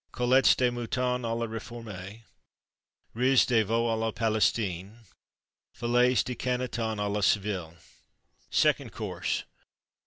[0.11, 2.23] Côtelettes de Mouton à la Réforme.
[3.13, 4.97] Riz de Veau à la Palestine.
[5.75, 7.75] Filets de Canneton à la Séville.
[8.49, 9.43] SECOND COURSE.